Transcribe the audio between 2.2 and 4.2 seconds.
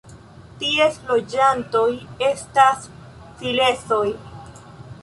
estas silezoj.